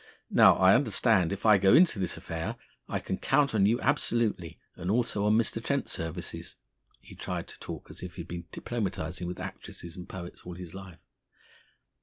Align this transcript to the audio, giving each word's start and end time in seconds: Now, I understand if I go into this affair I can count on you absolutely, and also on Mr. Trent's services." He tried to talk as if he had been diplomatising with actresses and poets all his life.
Now, 0.31 0.55
I 0.55 0.73
understand 0.73 1.31
if 1.31 1.45
I 1.45 1.59
go 1.59 1.75
into 1.75 1.99
this 1.99 2.17
affair 2.17 2.55
I 2.89 2.97
can 2.99 3.19
count 3.19 3.53
on 3.53 3.67
you 3.67 3.79
absolutely, 3.81 4.57
and 4.75 4.89
also 4.89 5.25
on 5.25 5.37
Mr. 5.37 5.63
Trent's 5.63 5.91
services." 5.91 6.55
He 6.99 7.13
tried 7.13 7.47
to 7.49 7.59
talk 7.59 7.91
as 7.91 8.01
if 8.01 8.15
he 8.15 8.21
had 8.21 8.27
been 8.27 8.45
diplomatising 8.51 9.27
with 9.27 9.39
actresses 9.39 9.95
and 9.95 10.09
poets 10.09 10.41
all 10.43 10.55
his 10.55 10.73
life. 10.73 10.97